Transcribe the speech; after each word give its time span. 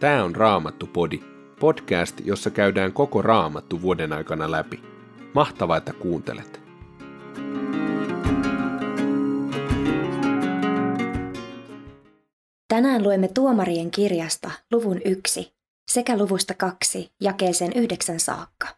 Tämä 0.00 0.24
on 0.24 0.36
Raamattu-podi, 0.36 1.20
podcast, 1.60 2.20
jossa 2.24 2.50
käydään 2.50 2.92
koko 2.92 3.22
Raamattu 3.22 3.82
vuoden 3.82 4.12
aikana 4.12 4.50
läpi. 4.50 4.82
Mahtavaa, 5.34 5.76
että 5.76 5.92
kuuntelet! 5.92 6.60
Tänään 12.68 13.02
luemme 13.02 13.28
Tuomarien 13.28 13.90
kirjasta 13.90 14.50
luvun 14.72 15.00
yksi 15.04 15.54
sekä 15.88 16.18
luvusta 16.18 16.54
kaksi 16.54 17.12
jakeeseen 17.20 17.72
yhdeksän 17.72 18.20
saakka. 18.20 18.68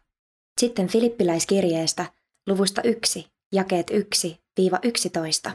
Sitten 0.61 0.87
Filippiläiskirjeestä 0.87 2.05
luvusta 2.47 2.81
yksi 2.81 3.27
jakeet 3.53 3.91
1-11. 5.49 5.51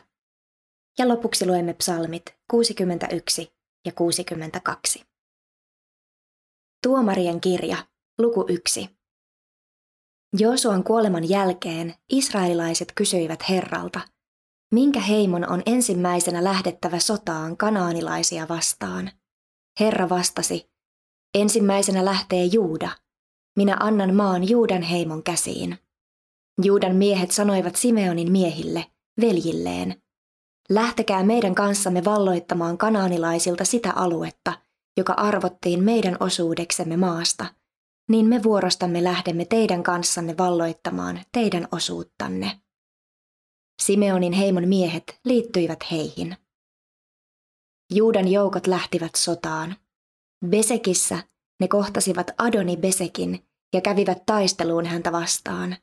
Ja 0.98 1.08
lopuksi 1.08 1.46
luemme 1.46 1.74
psalmit 1.74 2.34
61 2.50 3.52
ja 3.84 3.92
62. 3.92 5.13
Tuomarien 6.84 7.40
kirja, 7.40 7.76
luku 8.18 8.44
1. 8.48 8.88
Joosuan 10.38 10.84
kuoleman 10.84 11.28
jälkeen 11.28 11.94
israelilaiset 12.12 12.92
kysyivät 12.94 13.48
Herralta, 13.48 14.00
minkä 14.74 15.00
heimon 15.00 15.50
on 15.50 15.62
ensimmäisenä 15.66 16.44
lähdettävä 16.44 16.98
sotaan 16.98 17.56
kanaanilaisia 17.56 18.48
vastaan. 18.48 19.10
Herra 19.80 20.08
vastasi, 20.08 20.70
ensimmäisenä 21.34 22.04
lähtee 22.04 22.44
Juuda. 22.44 22.90
Minä 23.56 23.76
annan 23.80 24.14
maan 24.14 24.48
Juudan 24.48 24.82
heimon 24.82 25.22
käsiin. 25.22 25.78
Juudan 26.62 26.96
miehet 26.96 27.30
sanoivat 27.30 27.76
Simeonin 27.76 28.32
miehille, 28.32 28.86
veljilleen, 29.20 30.02
lähtekää 30.70 31.22
meidän 31.22 31.54
kanssamme 31.54 32.04
valloittamaan 32.04 32.78
kanaanilaisilta 32.78 33.64
sitä 33.64 33.92
aluetta, 33.92 34.63
joka 34.96 35.12
arvottiin 35.12 35.82
meidän 35.82 36.16
osuudeksemme 36.20 36.96
maasta, 36.96 37.46
niin 38.10 38.26
me 38.26 38.42
vuorostamme 38.42 39.04
lähdemme 39.04 39.44
teidän 39.44 39.82
kanssanne 39.82 40.36
valloittamaan 40.38 41.20
teidän 41.32 41.68
osuuttanne. 41.72 42.60
Simeonin 43.82 44.32
heimon 44.32 44.68
miehet 44.68 45.20
liittyivät 45.24 45.78
heihin. 45.90 46.36
Juudan 47.92 48.28
joukot 48.28 48.66
lähtivät 48.66 49.14
sotaan. 49.14 49.76
Besekissä 50.46 51.18
ne 51.60 51.68
kohtasivat 51.68 52.30
Adoni 52.38 52.76
Besekin 52.76 53.46
ja 53.74 53.80
kävivät 53.80 54.22
taisteluun 54.26 54.86
häntä 54.86 55.12
vastaan. 55.12 55.76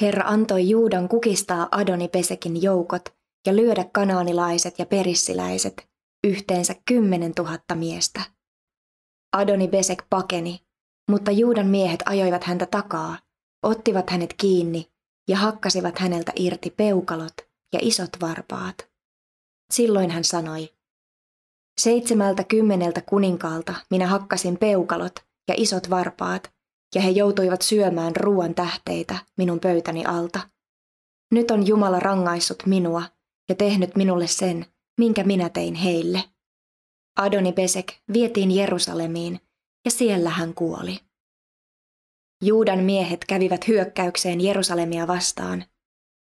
Herra 0.00 0.24
antoi 0.26 0.68
Juudan 0.68 1.08
kukistaa 1.08 1.68
Adoni 1.70 2.08
Besekin 2.08 2.62
joukot 2.62 3.04
ja 3.46 3.56
lyödä 3.56 3.84
kanaanilaiset 3.92 4.78
ja 4.78 4.86
perissiläiset, 4.86 5.89
yhteensä 6.24 6.74
kymmenen 6.88 7.34
tuhatta 7.34 7.74
miestä. 7.74 8.22
Adoni 9.32 9.68
Besek 9.68 10.04
pakeni, 10.10 10.60
mutta 11.10 11.30
Juudan 11.30 11.66
miehet 11.66 12.02
ajoivat 12.06 12.44
häntä 12.44 12.66
takaa, 12.66 13.18
ottivat 13.62 14.10
hänet 14.10 14.34
kiinni 14.34 14.92
ja 15.28 15.36
hakkasivat 15.36 15.98
häneltä 15.98 16.32
irti 16.36 16.70
peukalot 16.70 17.34
ja 17.72 17.78
isot 17.82 18.10
varpaat. 18.20 18.90
Silloin 19.72 20.10
hän 20.10 20.24
sanoi, 20.24 20.74
seitsemältä 21.80 22.44
kymmeneltä 22.44 23.00
kuninkaalta 23.00 23.74
minä 23.90 24.06
hakkasin 24.06 24.58
peukalot 24.58 25.14
ja 25.48 25.54
isot 25.56 25.90
varpaat, 25.90 26.52
ja 26.94 27.00
he 27.00 27.10
joutuivat 27.10 27.62
syömään 27.62 28.16
ruoan 28.16 28.54
tähteitä 28.54 29.18
minun 29.36 29.60
pöytäni 29.60 30.04
alta. 30.04 30.40
Nyt 31.32 31.50
on 31.50 31.66
Jumala 31.66 32.00
rangaissut 32.00 32.62
minua 32.66 33.02
ja 33.48 33.54
tehnyt 33.54 33.96
minulle 33.96 34.26
sen, 34.26 34.66
minkä 35.00 35.24
minä 35.24 35.48
tein 35.48 35.74
heille. 35.74 36.24
Adoni 37.16 37.52
Besek 37.52 37.92
vietiin 38.12 38.50
Jerusalemiin 38.50 39.40
ja 39.84 39.90
siellä 39.90 40.30
hän 40.30 40.54
kuoli. 40.54 41.00
Juudan 42.42 42.78
miehet 42.78 43.24
kävivät 43.24 43.68
hyökkäykseen 43.68 44.40
Jerusalemia 44.40 45.06
vastaan. 45.06 45.64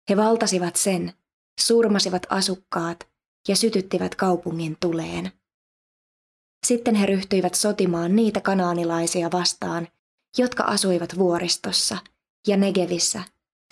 He 0.10 0.18
valtasivat 0.18 0.76
sen, 0.76 1.14
surmasivat 1.60 2.28
asukkaat 2.30 3.10
ja 3.48 3.56
sytyttivät 3.56 4.16
kaupungin 4.16 4.78
tuleen. 4.80 5.32
Sitten 6.68 6.96
he 6.96 7.06
ryhtyivät 7.06 7.56
sotimaan 7.56 8.16
niitä 8.16 8.42
kanaanilaisia 8.42 9.32
vastaan, 9.32 9.88
jotka 10.38 10.64
asuivat 10.64 11.18
vuoristossa 11.18 11.98
ja 12.48 12.58
Negevissä 12.58 13.24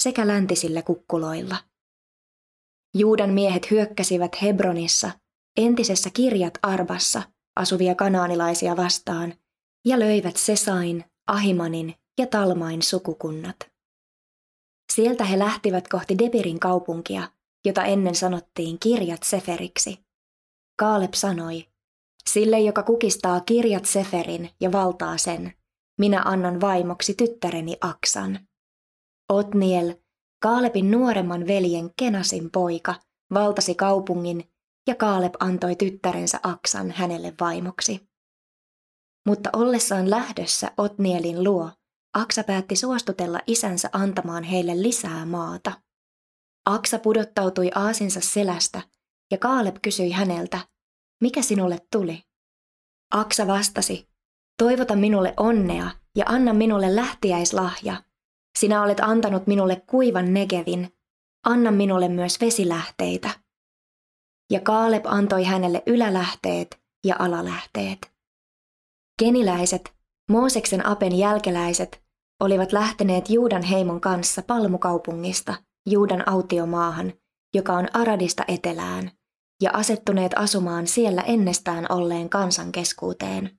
sekä 0.02 0.28
läntisillä 0.28 0.82
kukkuloilla. 0.82 1.69
Juudan 2.96 3.30
miehet 3.30 3.72
hyökkäsivät 3.72 4.42
Hebronissa, 4.42 5.12
entisessä 5.58 6.10
kirjat 6.14 6.54
Arbassa, 6.62 7.22
asuvia 7.56 7.96
kanaanilaisia 7.96 8.78
vastaan, 8.78 9.34
ja 9.86 10.00
löivät 10.00 10.38
Sesain, 10.38 11.06
Ahimanin 11.28 11.96
ja 12.18 12.28
Talmain 12.28 12.82
sukukunnat. 12.82 13.56
Sieltä 14.94 15.24
he 15.24 15.40
lähtivät 15.40 15.88
kohti 15.88 16.18
Debirin 16.18 16.60
kaupunkia, 16.60 17.32
jota 17.66 17.84
ennen 17.84 18.16
sanottiin 18.16 18.80
kirjat 18.80 19.24
Seferiksi. 19.24 20.00
Kaaleb 20.80 21.14
sanoi, 21.14 21.66
sille 22.30 22.60
joka 22.60 22.84
kukistaa 22.84 23.40
kirjat 23.40 23.86
Seferin 23.86 24.50
ja 24.62 24.72
valtaa 24.72 25.18
sen, 25.18 25.54
minä 26.00 26.22
annan 26.22 26.62
vaimoksi 26.62 27.14
tyttäreni 27.14 27.78
Aksan. 27.82 28.40
Otniel, 29.30 29.94
Kaalepin 30.42 30.92
nuoremman 30.92 31.48
veljen 31.48 31.90
Kenasin 31.98 32.52
poika, 32.52 32.96
valtasi 33.34 33.76
kaupungin 33.76 34.52
ja 34.88 34.96
Kaalep 34.96 35.34
antoi 35.40 35.76
tyttärensä 35.76 36.40
Aksan 36.44 36.92
hänelle 36.92 37.34
vaimoksi. 37.40 38.10
Mutta 39.28 39.50
ollessaan 39.54 40.10
lähdössä 40.10 40.72
Otnielin 40.78 41.44
luo, 41.44 41.72
Aksa 42.14 42.44
päätti 42.44 42.76
suostutella 42.76 43.40
isänsä 43.48 43.90
antamaan 43.92 44.44
heille 44.44 44.82
lisää 44.82 45.26
maata. 45.26 45.82
Aksa 46.66 47.00
pudottautui 47.00 47.72
aasinsa 47.76 48.22
selästä 48.22 48.82
ja 49.32 49.38
Kaaleb 49.38 49.76
kysyi 49.82 50.12
häneltä, 50.12 50.60
mikä 51.22 51.42
sinulle 51.42 51.78
tuli? 51.92 52.24
Aksa 53.14 53.48
vastasi, 53.48 54.10
toivota 54.58 54.96
minulle 54.96 55.34
onnea 55.38 55.92
ja 56.16 56.26
anna 56.28 56.54
minulle 56.54 56.96
lähtiäislahja. 56.96 58.04
Sinä 58.60 58.84
olet 58.84 59.00
antanut 59.00 59.48
minulle 59.48 59.82
kuivan 59.88 60.34
negevin, 60.34 60.94
anna 61.46 61.72
minulle 61.72 62.10
myös 62.10 62.42
vesilähteitä. 62.42 63.30
Ja 64.52 64.60
Kaaleb 64.60 65.06
antoi 65.06 65.44
hänelle 65.44 65.84
ylälähteet 65.86 66.82
ja 67.06 67.16
alalähteet. 67.20 68.12
Keniläiset, 69.20 69.94
Mooseksen 70.32 70.86
apen 70.86 71.18
jälkeläiset, 71.18 72.04
olivat 72.40 72.72
lähteneet 72.72 73.30
Juudan 73.30 73.64
heimon 73.64 74.02
kanssa 74.02 74.42
palmukaupungista 74.42 75.56
Juudan 75.90 76.30
autiomaahan, 76.30 77.14
joka 77.56 77.74
on 77.74 77.88
Aradista 77.94 78.44
etelään, 78.48 79.12
ja 79.64 79.72
asettuneet 79.74 80.32
asumaan 80.36 80.88
siellä 80.88 81.22
ennestään 81.22 81.86
olleen 81.90 82.30
kansan 82.30 82.72
keskuuteen. 82.72 83.59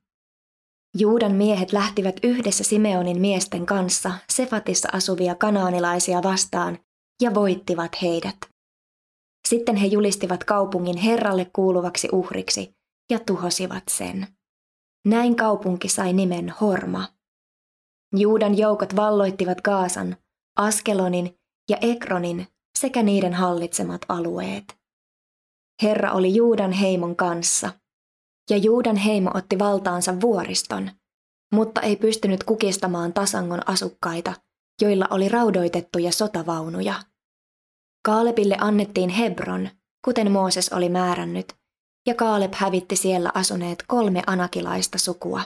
Juudan 0.96 1.32
miehet 1.32 1.72
lähtivät 1.72 2.16
yhdessä 2.22 2.64
Simeonin 2.64 3.20
miesten 3.20 3.66
kanssa 3.66 4.12
Sefatissa 4.32 4.88
asuvia 4.92 5.34
kanaanilaisia 5.34 6.22
vastaan 6.22 6.78
ja 7.22 7.34
voittivat 7.34 8.02
heidät. 8.02 8.36
Sitten 9.48 9.76
he 9.76 9.86
julistivat 9.86 10.44
kaupungin 10.44 10.96
Herralle 10.96 11.50
kuuluvaksi 11.52 12.08
uhriksi 12.12 12.74
ja 13.10 13.18
tuhosivat 13.18 13.82
sen. 13.90 14.26
Näin 15.06 15.36
kaupunki 15.36 15.88
sai 15.88 16.12
nimen 16.12 16.54
Horma. 16.60 17.08
Juudan 18.16 18.58
joukot 18.58 18.96
valloittivat 18.96 19.60
Gaasan, 19.60 20.16
Askelonin 20.56 21.34
ja 21.70 21.76
Ekronin 21.80 22.46
sekä 22.78 23.02
niiden 23.02 23.34
hallitsemat 23.34 24.00
alueet. 24.08 24.76
Herra 25.82 26.12
oli 26.12 26.34
Juudan 26.34 26.72
heimon 26.72 27.16
kanssa, 27.16 27.70
ja 28.50 28.56
Juudan 28.56 28.96
heimo 28.96 29.30
otti 29.34 29.58
valtaansa 29.58 30.20
vuoriston, 30.20 30.90
mutta 31.54 31.80
ei 31.80 31.96
pystynyt 31.96 32.44
kukistamaan 32.44 33.12
tasangon 33.12 33.68
asukkaita, 33.68 34.34
joilla 34.82 35.06
oli 35.10 35.28
raudoitettuja 35.28 36.12
sotavaunuja. 36.12 36.94
Kaalepille 38.04 38.56
annettiin 38.60 39.10
Hebron, 39.10 39.68
kuten 40.04 40.32
Mooses 40.32 40.72
oli 40.72 40.88
määrännyt, 40.88 41.54
ja 42.06 42.14
Kaaleb 42.14 42.54
hävitti 42.54 42.96
siellä 42.96 43.30
asuneet 43.34 43.84
kolme 43.86 44.22
anakilaista 44.26 44.98
sukua. 44.98 45.42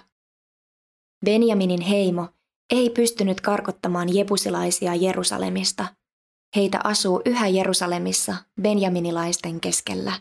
Benjaminin 1.24 1.80
heimo 1.80 2.28
ei 2.72 2.90
pystynyt 2.90 3.40
karkottamaan 3.40 4.14
jebusilaisia 4.16 4.94
Jerusalemista. 4.94 5.86
Heitä 6.56 6.80
asuu 6.84 7.22
yhä 7.24 7.48
Jerusalemissa 7.48 8.36
benjaminilaisten 8.62 9.60
keskellä. 9.60 10.12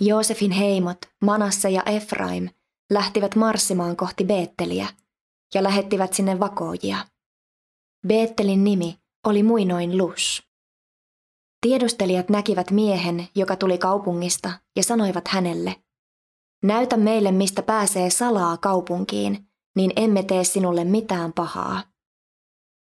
Joosefin 0.00 0.50
heimot, 0.50 0.98
Manasse 1.22 1.70
ja 1.70 1.82
Efraim, 1.82 2.48
lähtivät 2.90 3.36
marssimaan 3.36 3.96
kohti 3.96 4.24
Beetteliä 4.24 4.88
ja 5.54 5.62
lähettivät 5.62 6.12
sinne 6.12 6.40
vakoojia. 6.40 6.98
Beettelin 8.06 8.64
nimi 8.64 8.98
oli 9.26 9.42
muinoin 9.42 9.98
Lus. 9.98 10.42
Tiedustelijat 11.60 12.28
näkivät 12.28 12.70
miehen, 12.70 13.28
joka 13.34 13.56
tuli 13.56 13.78
kaupungista, 13.78 14.52
ja 14.76 14.82
sanoivat 14.82 15.28
hänelle, 15.28 15.82
Näytä 16.62 16.96
meille, 16.96 17.32
mistä 17.32 17.62
pääsee 17.62 18.10
salaa 18.10 18.56
kaupunkiin, 18.56 19.48
niin 19.76 19.92
emme 19.96 20.22
tee 20.22 20.44
sinulle 20.44 20.84
mitään 20.84 21.32
pahaa. 21.32 21.82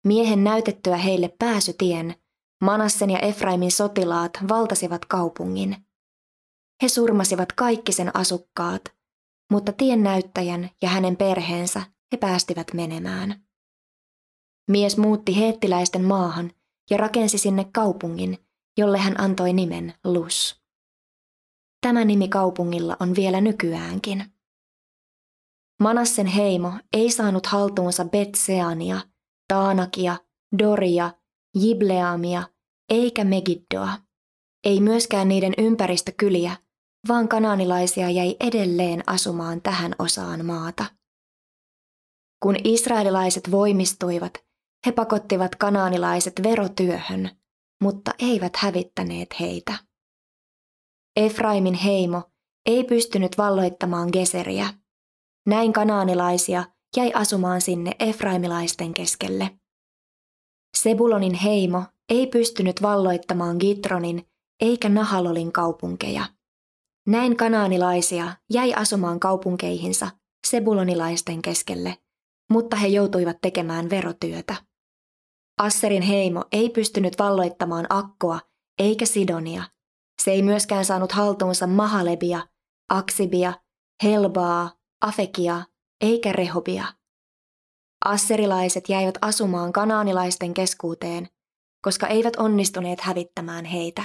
Miehen 0.04 0.44
näytettyä 0.44 0.96
heille 0.96 1.28
pääsytien, 1.38 2.14
Manassen 2.62 3.10
ja 3.10 3.18
Efraimin 3.18 3.70
sotilaat 3.70 4.32
valtasivat 4.48 5.04
kaupungin. 5.04 5.76
He 6.82 6.88
surmasivat 6.88 7.52
kaikki 7.52 7.92
sen 7.92 8.16
asukkaat, 8.16 8.84
mutta 9.52 9.72
tien 9.72 10.02
näyttäjän 10.02 10.70
ja 10.82 10.88
hänen 10.88 11.16
perheensä 11.16 11.82
he 12.12 12.16
päästivät 12.16 12.66
menemään. 12.74 13.44
Mies 14.70 14.96
muutti 14.96 15.36
heettiläisten 15.36 16.04
maahan 16.04 16.50
ja 16.90 16.96
rakensi 16.96 17.38
sinne 17.38 17.64
kaupungin, 17.74 18.38
jolle 18.78 18.98
hän 18.98 19.20
antoi 19.20 19.52
nimen 19.52 19.94
Lus. 20.04 20.62
Tämä 21.80 22.04
nimi 22.04 22.28
kaupungilla 22.28 22.96
on 23.00 23.14
vielä 23.16 23.40
nykyäänkin. 23.40 24.24
Manassen 25.80 26.26
heimo 26.26 26.72
ei 26.92 27.10
saanut 27.10 27.46
haltuunsa 27.46 28.04
Betseania, 28.04 29.00
Taanakia, 29.48 30.16
Doria, 30.58 31.10
Jibleamia 31.54 32.42
eikä 32.90 33.24
Megiddoa. 33.24 33.88
Ei 34.64 34.80
myöskään 34.80 35.28
niiden 35.28 35.54
ympäristökyliä, 35.58 36.56
vaan 37.08 37.28
kananilaisia 37.28 38.10
jäi 38.10 38.36
edelleen 38.40 39.02
asumaan 39.06 39.62
tähän 39.62 39.94
osaan 39.98 40.46
maata. 40.46 40.84
Kun 42.42 42.56
israelilaiset 42.64 43.50
voimistuivat, 43.50 44.32
he 44.86 44.92
pakottivat 44.92 45.56
kanaanilaiset 45.56 46.42
verotyöhön, 46.42 47.30
mutta 47.82 48.14
eivät 48.18 48.56
hävittäneet 48.56 49.28
heitä. 49.40 49.74
Efraimin 51.16 51.74
heimo 51.74 52.22
ei 52.66 52.84
pystynyt 52.84 53.38
valloittamaan 53.38 54.08
Geseriä. 54.12 54.66
Näin 55.46 55.72
kanaanilaisia 55.72 56.64
jäi 56.96 57.12
asumaan 57.14 57.60
sinne 57.60 57.92
efraimilaisten 57.98 58.94
keskelle. 58.94 59.50
Sebulonin 60.76 61.34
heimo 61.34 61.82
ei 62.08 62.26
pystynyt 62.26 62.82
valloittamaan 62.82 63.56
Gitronin 63.60 64.28
eikä 64.60 64.88
Nahalolin 64.88 65.52
kaupunkeja. 65.52 66.26
Näin 67.06 67.36
kanaanilaisia 67.36 68.36
jäi 68.50 68.74
asumaan 68.74 69.20
kaupunkeihinsa 69.20 70.10
sebulonilaisten 70.46 71.42
keskelle, 71.42 71.98
mutta 72.50 72.76
he 72.76 72.86
joutuivat 72.86 73.36
tekemään 73.40 73.90
verotyötä. 73.90 74.54
Asserin 75.58 76.02
heimo 76.02 76.44
ei 76.52 76.70
pystynyt 76.70 77.18
valloittamaan 77.18 77.86
Akkoa 77.90 78.40
eikä 78.78 79.06
Sidonia. 79.06 79.62
Se 80.22 80.30
ei 80.30 80.42
myöskään 80.42 80.84
saanut 80.84 81.12
haltuunsa 81.12 81.66
Mahalebia, 81.66 82.48
Aksibia, 82.90 83.52
Helbaa, 84.02 84.72
Afekia 85.00 85.62
eikä 86.00 86.32
Rehobia. 86.32 86.84
Asserilaiset 88.04 88.88
jäivät 88.88 89.14
asumaan 89.20 89.72
kanaanilaisten 89.72 90.54
keskuuteen, 90.54 91.28
koska 91.82 92.06
eivät 92.06 92.36
onnistuneet 92.36 93.00
hävittämään 93.00 93.64
heitä. 93.64 94.04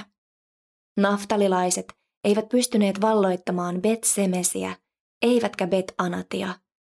Naftalilaiset 0.96 1.99
eivät 2.24 2.48
pystyneet 2.48 3.00
valloittamaan 3.00 3.82
Bet-Semesiä, 3.82 4.76
eivätkä 5.22 5.66
Bet-Anatia, 5.66 6.54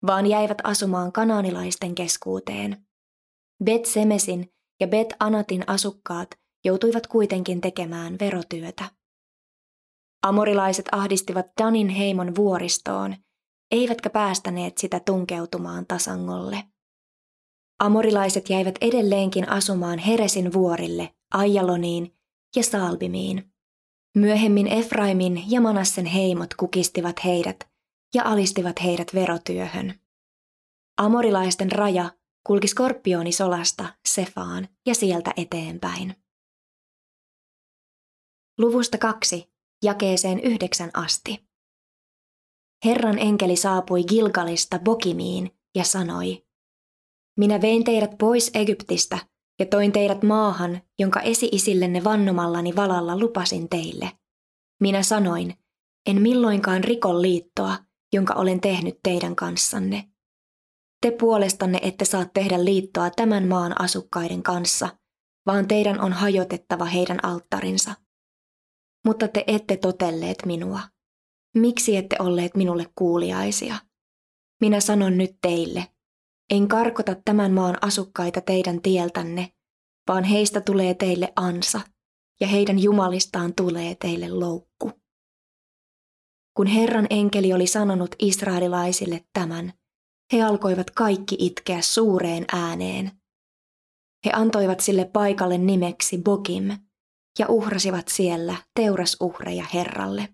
vaan 0.07 0.27
jäivät 0.27 0.57
asumaan 0.63 1.11
kanaanilaisten 1.11 1.95
keskuuteen. 1.95 2.87
Bet-Semesin 3.63 4.53
ja 4.79 4.87
Bet-Anatin 4.87 5.63
asukkaat 5.67 6.29
joutuivat 6.65 7.07
kuitenkin 7.07 7.61
tekemään 7.61 8.17
verotyötä. 8.19 8.89
Amorilaiset 10.23 10.85
ahdistivat 10.91 11.45
Danin 11.61 11.89
heimon 11.89 12.35
vuoristoon, 12.35 13.15
eivätkä 13.71 14.09
päästäneet 14.09 14.77
sitä 14.77 14.99
tunkeutumaan 14.99 15.85
tasangolle. 15.87 16.63
Amorilaiset 17.79 18.49
jäivät 18.49 18.75
edelleenkin 18.81 19.49
asumaan 19.49 19.99
Heresin 19.99 20.53
vuorille, 20.53 21.13
Aijaloniin 21.33 22.15
ja 22.55 22.63
Salbimiin. 22.63 23.50
Myöhemmin 24.17 24.67
Efraimin 24.67 25.51
ja 25.51 25.61
Manassen 25.61 26.05
heimot 26.05 26.53
kukistivat 26.53 27.15
heidät 27.25 27.69
ja 28.13 28.23
alistivat 28.23 28.83
heidät 28.83 29.13
verotyöhön. 29.13 29.99
Amorilaisten 30.97 31.71
raja 31.71 32.09
kulki 32.43 32.67
skorpionisolasta 32.67 33.93
Sefaan 34.07 34.67
ja 34.85 34.95
sieltä 34.95 35.33
eteenpäin. 35.37 36.15
Luvusta 38.57 38.97
kaksi, 38.97 39.51
jakeeseen 39.83 40.39
yhdeksän 40.39 40.91
asti. 40.93 41.47
Herran 42.85 43.19
enkeli 43.19 43.55
saapui 43.55 44.03
Gilgalista 44.03 44.79
Bokimiin 44.79 45.51
ja 45.75 45.83
sanoi, 45.83 46.45
Minä 47.37 47.61
vein 47.61 47.83
teidät 47.83 48.17
pois 48.17 48.51
Egyptistä 48.53 49.19
ja 49.59 49.65
toin 49.65 49.91
teidät 49.91 50.23
maahan, 50.23 50.81
jonka 50.99 51.19
esi-isillenne 51.19 52.03
vannomallani 52.03 52.75
valalla 52.75 53.19
lupasin 53.19 53.69
teille. 53.69 54.11
Minä 54.79 55.03
sanoin, 55.03 55.53
en 56.05 56.21
milloinkaan 56.21 56.83
rikon 56.83 57.21
liittoa, 57.21 57.77
jonka 58.13 58.33
olen 58.33 58.61
tehnyt 58.61 58.99
teidän 59.03 59.35
kanssanne. 59.35 60.07
Te 61.01 61.11
puolestanne 61.11 61.79
ette 61.81 62.05
saa 62.05 62.25
tehdä 62.25 62.65
liittoa 62.65 63.09
tämän 63.09 63.47
maan 63.47 63.81
asukkaiden 63.81 64.43
kanssa, 64.43 64.89
vaan 65.45 65.67
teidän 65.67 66.01
on 66.01 66.13
hajotettava 66.13 66.85
heidän 66.85 67.25
alttarinsa. 67.25 67.95
Mutta 69.05 69.27
te 69.27 69.43
ette 69.47 69.77
totelleet 69.77 70.37
minua. 70.45 70.79
Miksi 71.55 71.97
ette 71.97 72.15
olleet 72.19 72.55
minulle 72.55 72.85
kuuliaisia? 72.95 73.75
Minä 74.61 74.79
sanon 74.79 75.17
nyt 75.17 75.37
teille, 75.41 75.87
en 76.51 76.67
karkota 76.67 77.15
tämän 77.25 77.51
maan 77.51 77.77
asukkaita 77.81 78.41
teidän 78.41 78.81
tieltänne, 78.81 79.51
vaan 80.07 80.23
heistä 80.23 80.61
tulee 80.61 80.93
teille 80.93 81.33
ansa, 81.35 81.81
ja 82.41 82.47
heidän 82.47 82.79
jumalistaan 82.79 83.53
tulee 83.55 83.95
teille 83.95 84.29
loukku. 84.29 84.91
Kun 86.57 86.67
Herran 86.67 87.07
enkeli 87.09 87.53
oli 87.53 87.67
sanonut 87.67 88.15
israelilaisille 88.19 89.25
tämän, 89.33 89.73
he 90.33 90.43
alkoivat 90.43 90.91
kaikki 90.91 91.35
itkeä 91.39 91.81
suureen 91.81 92.45
ääneen. 92.53 93.11
He 94.25 94.31
antoivat 94.33 94.79
sille 94.79 95.05
paikalle 95.05 95.57
nimeksi 95.57 96.17
Bokim 96.17 96.77
ja 97.39 97.47
uhrasivat 97.47 98.07
siellä 98.07 98.55
teurasuhreja 98.79 99.65
Herralle. 99.73 100.29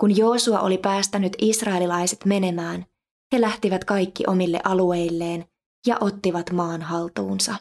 Kun 0.00 0.16
Joosua 0.16 0.60
oli 0.60 0.78
päästänyt 0.78 1.32
israelilaiset 1.38 2.24
menemään, 2.24 2.86
he 3.32 3.40
lähtivät 3.40 3.84
kaikki 3.84 4.24
omille 4.26 4.60
alueilleen 4.64 5.44
ja 5.86 5.96
ottivat 6.00 6.50
maan 6.50 6.82
haltuunsa. 6.82 7.54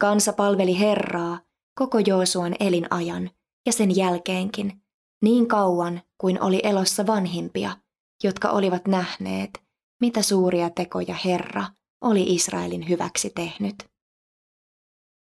Kansa 0.00 0.32
palveli 0.32 0.78
Herraa 0.78 1.40
koko 1.78 1.98
Joosuan 1.98 2.56
elinajan 2.60 3.30
ja 3.66 3.72
sen 3.72 3.96
jälkeenkin, 3.96 4.82
niin 5.22 5.48
kauan 5.48 6.02
kuin 6.20 6.42
oli 6.42 6.60
elossa 6.62 7.06
vanhimpia, 7.06 7.76
jotka 8.24 8.50
olivat 8.50 8.86
nähneet, 8.86 9.62
mitä 10.00 10.22
suuria 10.22 10.70
tekoja 10.70 11.14
Herra 11.24 11.64
oli 12.00 12.34
Israelin 12.34 12.88
hyväksi 12.88 13.30
tehnyt. 13.34 13.74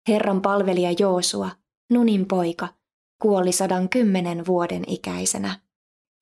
Herran 0.07 0.41
palvelija 0.41 0.91
Joosua, 0.99 1.49
Nunin 1.91 2.27
poika, 2.27 2.67
kuoli 3.21 3.51
sadan 3.51 3.89
kymmenen 3.89 4.45
vuoden 4.45 4.83
ikäisenä, 4.87 5.61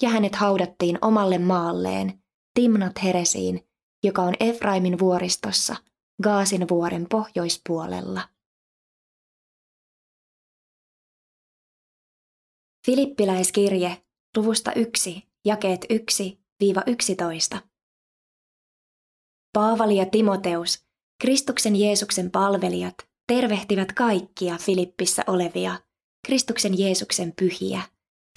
ja 0.02 0.10
hänet 0.10 0.36
haudattiin 0.36 0.98
omalle 1.02 1.38
maalleen, 1.38 2.24
Timnat 2.58 3.04
Heresiin, 3.04 3.68
joka 4.04 4.22
on 4.22 4.34
Efraimin 4.40 5.00
vuoristossa, 5.00 5.76
Gaasin 6.24 6.70
vuoren 6.70 7.06
pohjoispuolella. 7.10 8.30
Filippiläiskirje, 12.86 14.04
luvusta 14.38 14.74
1, 14.74 15.28
jakeet 15.46 15.86
1-11. 17.56 17.58
Paavali 19.54 19.96
ja 19.96 20.06
Timoteus, 20.06 20.86
Kristuksen 21.22 21.76
Jeesuksen 21.76 22.32
palvelijat, 22.32 22.96
tervehtivät 23.28 23.94
kaikkia 23.94 24.58
Filippissä 24.58 25.24
olevia, 25.28 25.80
Kristuksen 26.28 26.80
Jeesuksen 26.80 27.34
pyhiä, 27.40 27.82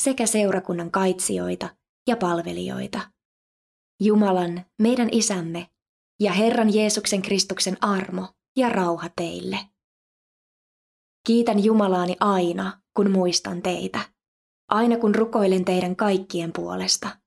sekä 0.03 0.27
seurakunnan 0.27 0.91
kaitsijoita 0.91 1.77
ja 2.09 2.17
palvelijoita. 2.17 3.20
Jumalan, 4.00 4.64
meidän 4.78 5.09
isämme, 5.12 5.66
ja 6.21 6.33
Herran 6.33 6.75
Jeesuksen 6.75 7.23
Kristuksen 7.23 7.76
armo 7.80 8.28
ja 8.57 8.69
rauha 8.69 9.09
teille. 9.16 9.59
Kiitän 11.26 11.64
Jumalaani 11.64 12.16
aina, 12.21 12.80
kun 12.97 13.11
muistan 13.11 13.62
teitä, 13.62 14.00
aina 14.69 14.97
kun 14.97 15.14
rukoilen 15.14 15.64
teidän 15.64 15.97
kaikkien 15.97 16.52
puolesta. 16.52 17.19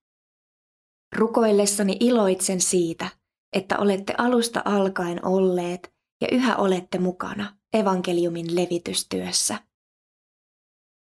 Rukoillessani 1.15 1.97
iloitsen 1.99 2.61
siitä, 2.61 3.09
että 3.53 3.79
olette 3.79 4.13
alusta 4.17 4.61
alkaen 4.65 5.25
olleet 5.25 5.93
ja 6.21 6.27
yhä 6.31 6.55
olette 6.55 6.99
mukana 6.99 7.57
evankeliumin 7.73 8.55
levitystyössä. 8.55 9.59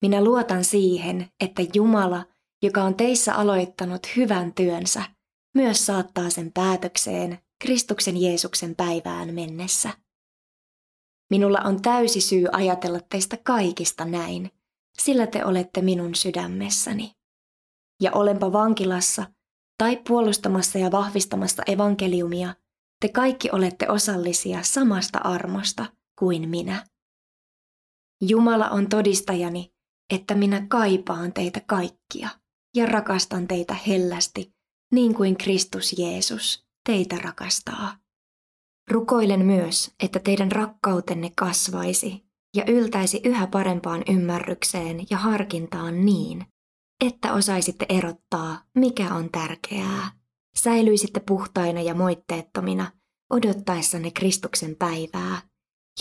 Minä 0.01 0.23
luotan 0.23 0.63
siihen, 0.63 1.31
että 1.39 1.61
Jumala, 1.73 2.25
joka 2.63 2.83
on 2.83 2.95
teissä 2.95 3.35
aloittanut 3.35 4.15
hyvän 4.15 4.53
työnsä, 4.53 5.03
myös 5.55 5.85
saattaa 5.85 6.29
sen 6.29 6.51
päätökseen 6.51 7.39
Kristuksen 7.61 8.21
Jeesuksen 8.21 8.75
päivään 8.75 9.33
mennessä. 9.33 9.89
Minulla 11.29 11.59
on 11.59 11.81
täysi 11.81 12.21
syy 12.21 12.45
ajatella 12.51 12.99
teistä 13.09 13.37
kaikista 13.43 14.05
näin, 14.05 14.51
sillä 14.99 15.27
te 15.27 15.45
olette 15.45 15.81
minun 15.81 16.15
sydämessäni. 16.15 17.15
Ja 18.01 18.11
olenpa 18.11 18.51
vankilassa 18.51 19.25
tai 19.77 20.01
puolustamassa 20.07 20.77
ja 20.79 20.91
vahvistamassa 20.91 21.63
evankeliumia, 21.67 22.55
te 23.01 23.09
kaikki 23.09 23.49
olette 23.51 23.89
osallisia 23.89 24.63
samasta 24.63 25.19
armosta 25.19 25.85
kuin 26.19 26.49
minä. 26.49 26.85
Jumala 28.21 28.69
on 28.69 28.89
todistajani, 28.89 29.73
että 30.13 30.35
minä 30.35 30.65
kaipaan 30.67 31.33
teitä 31.33 31.61
kaikkia 31.67 32.29
ja 32.75 32.85
rakastan 32.85 33.47
teitä 33.47 33.73
hellästi, 33.73 34.53
niin 34.91 35.15
kuin 35.15 35.37
Kristus 35.37 35.99
Jeesus 35.99 36.65
teitä 36.85 37.15
rakastaa. 37.15 37.97
Rukoilen 38.91 39.45
myös, 39.45 39.91
että 40.03 40.19
teidän 40.19 40.51
rakkautenne 40.51 41.31
kasvaisi 41.37 42.25
ja 42.55 42.63
yltäisi 42.67 43.21
yhä 43.23 43.47
parempaan 43.47 44.03
ymmärrykseen 44.09 45.05
ja 45.09 45.17
harkintaan 45.17 46.05
niin, 46.05 46.45
että 47.05 47.33
osaisitte 47.33 47.85
erottaa, 47.89 48.63
mikä 48.75 49.13
on 49.13 49.29
tärkeää. 49.31 50.11
Säilyisitte 50.55 51.19
puhtaina 51.19 51.81
ja 51.81 51.93
moitteettomina 51.93 52.91
odottaessanne 53.29 54.11
Kristuksen 54.11 54.75
päivää 54.75 55.41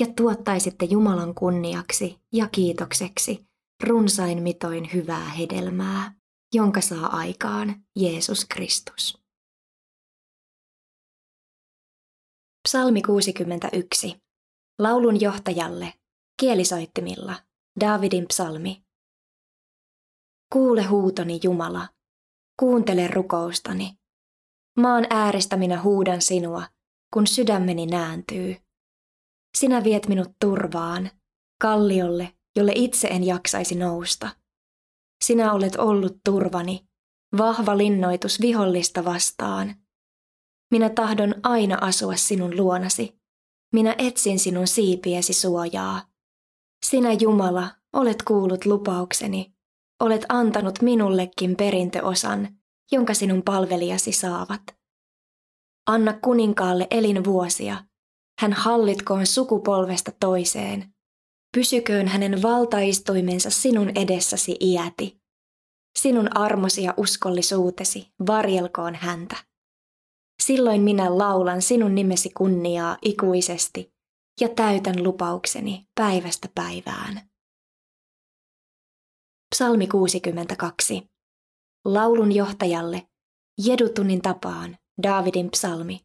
ja 0.00 0.06
tuottaisitte 0.16 0.84
Jumalan 0.84 1.34
kunniaksi 1.34 2.18
ja 2.32 2.48
kiitokseksi 2.52 3.46
runsain 3.84 4.42
mitoin 4.42 4.90
hyvää 4.94 5.28
hedelmää, 5.28 6.17
jonka 6.54 6.80
saa 6.80 7.06
aikaan 7.06 7.84
Jeesus 7.96 8.44
Kristus. 8.44 9.22
Psalmi 12.68 13.02
61. 13.02 14.16
Laulun 14.78 15.20
johtajalle, 15.20 15.94
kielisoittimilla, 16.40 17.34
Davidin 17.80 18.28
psalmi. 18.28 18.84
Kuule 20.52 20.82
huutoni 20.82 21.40
Jumala, 21.42 21.88
kuuntele 22.60 23.06
rukoustani. 23.06 23.98
Maan 24.76 25.06
äärestä 25.10 25.56
minä 25.56 25.82
huudan 25.82 26.22
sinua, 26.22 26.62
kun 27.14 27.26
sydämeni 27.26 27.86
nääntyy. 27.86 28.56
Sinä 29.58 29.84
viet 29.84 30.08
minut 30.08 30.28
turvaan, 30.40 31.10
kalliolle, 31.60 32.34
jolle 32.56 32.72
itse 32.74 33.08
en 33.08 33.24
jaksaisi 33.24 33.74
nousta. 33.74 34.28
Sinä 35.24 35.52
olet 35.52 35.76
ollut 35.76 36.16
turvani, 36.24 36.88
vahva 37.38 37.78
linnoitus 37.78 38.40
vihollista 38.40 39.04
vastaan. 39.04 39.74
Minä 40.70 40.90
tahdon 40.90 41.34
aina 41.42 41.78
asua 41.80 42.16
sinun 42.16 42.56
luonasi. 42.56 43.18
Minä 43.72 43.94
etsin 43.98 44.38
sinun 44.38 44.66
siipiesi 44.66 45.32
suojaa. 45.32 46.02
Sinä 46.86 47.12
Jumala, 47.12 47.70
olet 47.92 48.22
kuullut 48.22 48.66
lupaukseni. 48.66 49.54
Olet 50.00 50.24
antanut 50.28 50.82
minullekin 50.82 51.56
perintöosan, 51.56 52.48
jonka 52.92 53.14
sinun 53.14 53.42
palvelijasi 53.42 54.12
saavat. 54.12 54.62
Anna 55.86 56.12
kuninkaalle 56.12 56.86
elinvuosia. 56.90 57.84
Hän 58.40 58.52
hallitkoon 58.52 59.26
sukupolvesta 59.26 60.12
toiseen. 60.20 60.94
Pysyköön 61.56 62.08
hänen 62.08 62.42
valtaistuimensa 62.42 63.50
sinun 63.50 63.92
edessäsi 63.94 64.56
iäti. 64.60 65.18
Sinun 65.98 66.36
armosi 66.36 66.82
ja 66.82 66.94
uskollisuutesi 66.96 68.08
varjelkoon 68.26 68.94
häntä. 68.94 69.36
Silloin 70.42 70.82
minä 70.82 71.18
laulan 71.18 71.62
sinun 71.62 71.94
nimesi 71.94 72.30
kunniaa 72.30 72.98
ikuisesti 73.02 73.92
ja 74.40 74.48
täytän 74.48 75.02
lupaukseni 75.02 75.86
päivästä 75.94 76.48
päivään. 76.54 77.28
Psalmi 79.54 79.86
62. 79.86 81.10
Laulun 81.84 82.32
johtajalle, 82.32 83.08
Jedutunin 83.64 84.22
tapaan, 84.22 84.78
Daavidin 85.02 85.50
psalmi. 85.50 86.00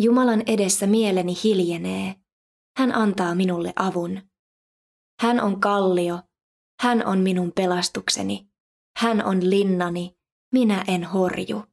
Jumalan 0.00 0.42
edessä 0.46 0.86
mieleni 0.86 1.34
hiljenee. 1.44 2.21
Hän 2.76 2.94
antaa 2.94 3.34
minulle 3.34 3.72
avun. 3.76 4.22
Hän 5.20 5.40
on 5.40 5.60
kallio. 5.60 6.20
Hän 6.80 7.06
on 7.06 7.18
minun 7.18 7.52
pelastukseni. 7.52 8.48
Hän 8.98 9.24
on 9.24 9.50
linnani. 9.50 10.16
Minä 10.52 10.84
en 10.88 11.04
horju. 11.04 11.64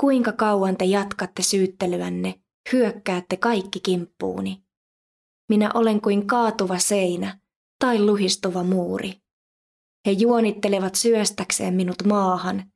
Kuinka 0.00 0.32
kauan 0.32 0.76
te 0.76 0.84
jatkatte 0.84 1.42
syyttelyänne, 1.42 2.40
hyökkäätte 2.72 3.36
kaikki 3.36 3.80
kimppuuni? 3.80 4.64
Minä 5.48 5.70
olen 5.74 6.00
kuin 6.00 6.26
kaatuva 6.26 6.78
seinä 6.78 7.40
tai 7.78 8.02
luhistuva 8.02 8.62
muuri. 8.62 9.22
He 10.06 10.10
juonittelevat 10.10 10.94
syöstäkseen 10.94 11.74
minut 11.74 11.96
maahan. 12.06 12.72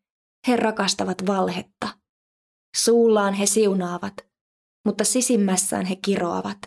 He 0.48 0.56
rakastavat 0.56 1.26
valhetta. 1.26 1.88
Suullaan 2.76 3.34
he 3.34 3.46
siunaavat, 3.46 4.14
mutta 4.86 5.04
sisimmässään 5.04 5.86
he 5.86 5.96
kiroavat. 5.96 6.58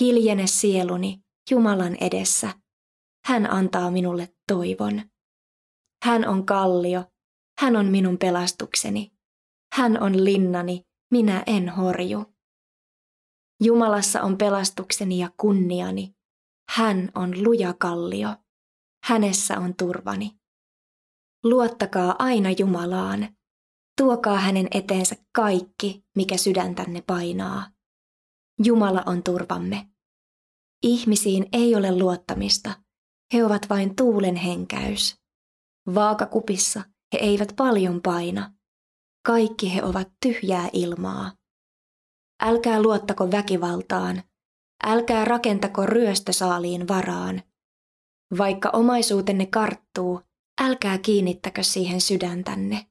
Hiljene 0.00 0.46
sieluni 0.46 1.22
Jumalan 1.50 1.96
edessä. 2.00 2.50
Hän 3.26 3.50
antaa 3.50 3.90
minulle 3.90 4.28
toivon. 4.48 5.02
Hän 6.04 6.28
on 6.28 6.46
kallio, 6.46 7.04
hän 7.58 7.76
on 7.76 7.86
minun 7.86 8.18
pelastukseni. 8.18 9.12
Hän 9.74 10.02
on 10.02 10.24
linnani, 10.24 10.82
minä 11.10 11.42
en 11.46 11.68
horju. 11.68 12.34
Jumalassa 13.62 14.22
on 14.22 14.38
pelastukseni 14.38 15.18
ja 15.18 15.30
kunniani. 15.36 16.14
Hän 16.70 17.10
on 17.14 17.44
luja 17.44 17.74
kallio. 17.78 18.28
Hänessä 19.04 19.58
on 19.58 19.74
turvani. 19.76 20.32
Luottakaa 21.44 22.16
aina 22.18 22.48
Jumalaan. 22.58 23.36
Tuokaa 24.00 24.38
hänen 24.38 24.68
eteensä 24.70 25.16
kaikki, 25.34 26.04
mikä 26.16 26.36
sydäntänne 26.36 27.02
painaa. 27.06 27.70
Jumala 28.64 29.02
on 29.06 29.22
turvamme. 29.22 29.88
Ihmisiin 30.82 31.46
ei 31.52 31.74
ole 31.74 31.98
luottamista. 31.98 32.72
He 33.34 33.44
ovat 33.44 33.68
vain 33.70 33.96
tuulen 33.96 34.36
henkäys. 34.36 35.16
Vaakakupissa 35.94 36.82
he 37.12 37.18
eivät 37.18 37.52
paljon 37.56 38.02
paina. 38.02 38.52
Kaikki 39.26 39.74
he 39.74 39.82
ovat 39.82 40.08
tyhjää 40.22 40.68
ilmaa. 40.72 41.32
Älkää 42.42 42.82
luottako 42.82 43.30
väkivaltaan. 43.30 44.22
Älkää 44.84 45.24
rakentako 45.24 45.86
ryöstösaaliin 45.86 46.88
varaan. 46.88 47.42
Vaikka 48.38 48.70
omaisuutenne 48.72 49.46
karttuu, 49.46 50.20
älkää 50.60 50.98
kiinnittäkö 50.98 51.62
siihen 51.62 52.00
sydäntänne. 52.00 52.86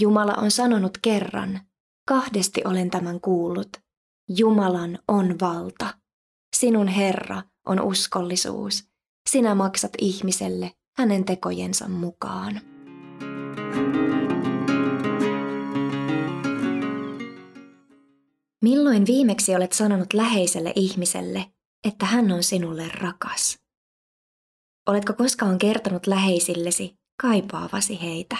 Jumala 0.00 0.34
on 0.34 0.50
sanonut 0.50 0.98
kerran, 1.02 1.60
kahdesti 2.08 2.62
olen 2.64 2.90
tämän 2.90 3.20
kuullut. 3.20 3.85
Jumalan 4.28 4.98
on 5.08 5.40
valta. 5.40 5.94
Sinun 6.56 6.88
Herra 6.88 7.42
on 7.66 7.80
uskollisuus. 7.80 8.84
Sinä 9.30 9.54
maksat 9.54 9.92
ihmiselle 9.98 10.72
hänen 10.98 11.24
tekojensa 11.24 11.88
mukaan. 11.88 12.60
Milloin 18.62 19.06
viimeksi 19.06 19.56
olet 19.56 19.72
sanonut 19.72 20.12
läheiselle 20.12 20.72
ihmiselle, 20.76 21.46
että 21.88 22.06
hän 22.06 22.32
on 22.32 22.42
sinulle 22.42 22.88
rakas? 22.88 23.58
Oletko 24.88 25.12
koskaan 25.12 25.58
kertonut 25.58 26.06
läheisillesi 26.06 26.94
kaipaavasi 27.22 28.02
heitä? 28.02 28.36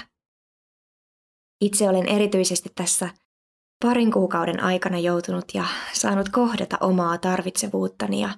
Itse 1.60 1.88
olen 1.88 2.08
erityisesti 2.08 2.68
tässä 2.74 3.10
parin 3.84 4.12
kuukauden 4.12 4.62
aikana 4.62 4.98
joutunut 4.98 5.44
ja 5.54 5.64
saanut 5.92 6.28
kohdata 6.28 6.76
omaa 6.80 7.18
tarvitsevuuttani 7.18 8.20
ja 8.20 8.30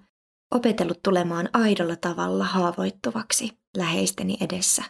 opetellut 0.54 1.02
tulemaan 1.02 1.48
aidolla 1.52 1.96
tavalla 1.96 2.44
haavoittuvaksi 2.44 3.58
läheisteni 3.76 4.36
edessä. 4.40 4.82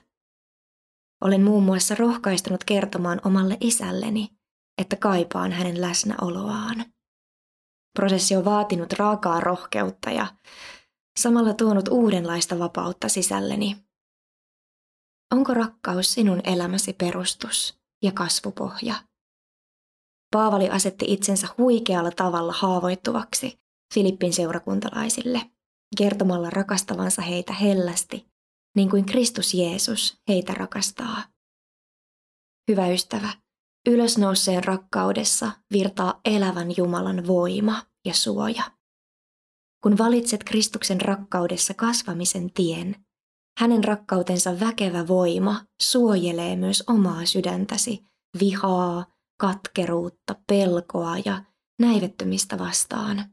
Olen 1.24 1.42
muun 1.42 1.62
muassa 1.62 1.94
rohkaistunut 1.94 2.64
kertomaan 2.64 3.20
omalle 3.24 3.56
isälleni, 3.60 4.28
että 4.80 4.96
kaipaan 4.96 5.52
hänen 5.52 5.80
läsnäoloaan. 5.80 6.84
Prosessi 7.98 8.36
on 8.36 8.44
vaatinut 8.44 8.92
raakaa 8.92 9.40
rohkeutta 9.40 10.10
ja 10.10 10.26
samalla 11.20 11.54
tuonut 11.54 11.88
uudenlaista 11.88 12.58
vapautta 12.58 13.08
sisälleni. 13.08 13.76
Onko 15.32 15.54
rakkaus 15.54 16.14
sinun 16.14 16.40
elämäsi 16.44 16.92
perustus 16.92 17.80
ja 18.02 18.12
kasvupohja? 18.12 18.94
Paavali 20.30 20.70
asetti 20.70 21.04
itsensä 21.08 21.48
huikealla 21.58 22.10
tavalla 22.10 22.52
haavoittuvaksi 22.52 23.58
Filippin 23.94 24.32
seurakuntalaisille, 24.32 25.50
kertomalla 25.98 26.50
rakastavansa 26.50 27.22
heitä 27.22 27.52
hellästi 27.52 28.28
niin 28.76 28.90
kuin 28.90 29.04
Kristus 29.04 29.54
Jeesus 29.54 30.16
heitä 30.28 30.54
rakastaa. 30.54 31.22
Hyvä 32.70 32.88
ystävä, 32.88 33.28
ylösnouseen 33.88 34.64
rakkaudessa 34.64 35.50
virtaa 35.72 36.20
elävän 36.24 36.68
Jumalan 36.76 37.26
voima 37.26 37.82
ja 38.04 38.14
suoja. 38.14 38.62
Kun 39.82 39.98
valitset 39.98 40.44
Kristuksen 40.44 41.00
rakkaudessa 41.00 41.74
kasvamisen 41.74 42.52
tien, 42.52 42.96
hänen 43.58 43.84
rakkautensa 43.84 44.60
väkevä 44.60 45.08
voima 45.08 45.64
suojelee 45.82 46.56
myös 46.56 46.84
omaa 46.86 47.26
sydäntäsi 47.26 48.04
vihaa, 48.40 49.06
katkeruutta, 49.40 50.34
pelkoa 50.46 51.18
ja 51.24 51.42
näivettymistä 51.78 52.58
vastaan. 52.58 53.24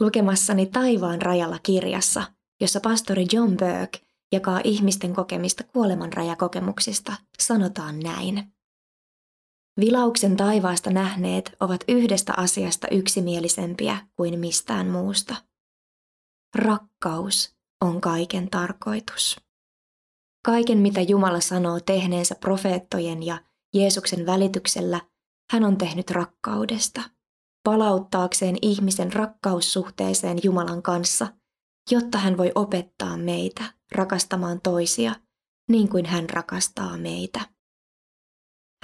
Lukemassani 0.00 0.66
Taivaan 0.66 1.22
rajalla 1.22 1.58
kirjassa, 1.62 2.32
jossa 2.60 2.80
pastori 2.80 3.26
John 3.32 3.50
Burke 3.50 3.98
jakaa 4.32 4.60
ihmisten 4.64 5.14
kokemista 5.14 5.64
kuolemanrajakokemuksista, 5.64 7.12
sanotaan 7.38 8.00
näin. 8.00 8.52
Vilauksen 9.80 10.36
taivaasta 10.36 10.90
nähneet 10.90 11.56
ovat 11.60 11.84
yhdestä 11.88 12.32
asiasta 12.36 12.88
yksimielisempiä 12.90 14.06
kuin 14.16 14.38
mistään 14.38 14.86
muusta. 14.86 15.34
Rakkaus 16.54 17.54
on 17.80 18.00
kaiken 18.00 18.50
tarkoitus. 18.50 19.40
Kaiken, 20.44 20.78
mitä 20.78 21.00
Jumala 21.00 21.40
sanoo 21.40 21.80
tehneensä 21.80 22.34
profeettojen 22.34 23.22
ja 23.22 23.38
Jeesuksen 23.74 24.26
välityksellä, 24.26 25.00
hän 25.50 25.64
on 25.64 25.78
tehnyt 25.78 26.10
rakkaudesta, 26.10 27.02
palauttaakseen 27.64 28.56
ihmisen 28.62 29.12
rakkaussuhteeseen 29.12 30.38
Jumalan 30.42 30.82
kanssa, 30.82 31.26
jotta 31.90 32.18
hän 32.18 32.36
voi 32.36 32.52
opettaa 32.54 33.16
meitä 33.16 33.64
rakastamaan 33.92 34.60
toisia 34.60 35.14
niin 35.70 35.88
kuin 35.88 36.06
hän 36.06 36.30
rakastaa 36.30 36.96
meitä. 36.96 37.40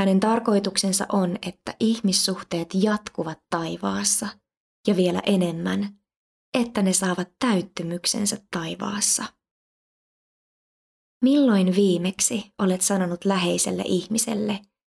Hänen 0.00 0.20
tarkoituksensa 0.20 1.06
on, 1.12 1.36
että 1.46 1.74
ihmissuhteet 1.80 2.68
jatkuvat 2.74 3.38
taivaassa 3.50 4.28
ja 4.88 4.96
vielä 4.96 5.22
enemmän, 5.26 5.98
että 6.58 6.82
ne 6.82 6.92
saavat 6.92 7.28
täyttymyksensä 7.38 8.36
taivaassa. 8.50 9.24
Milloin 11.24 11.76
viimeksi 11.76 12.52
olet 12.58 12.80
sanonut 12.80 13.24
läheiselle 13.24 13.82
ihmiselle, 13.86 14.60